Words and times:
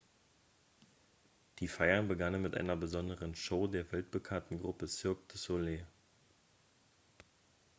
die 1.59 1.67
feiern 1.67 2.07
begannen 2.07 2.41
mit 2.41 2.57
einer 2.57 2.75
besonderen 2.75 3.35
show 3.35 3.67
der 3.67 3.91
weltbekannten 3.91 4.59
gruppe 4.59 4.87
cirque 4.87 5.21
du 5.27 5.37
soleil 5.37 5.85